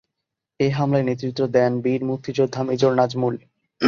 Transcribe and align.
এ 0.59 0.67
হামলায় 0.69 1.05
নেতৃত্ব 1.05 1.41
দেন 1.55 1.71
বীর 1.83 2.01
মুক্তিযোদ্ধা 2.05 2.61
মেজর 2.63 2.91
নাজমুল। 2.95 3.35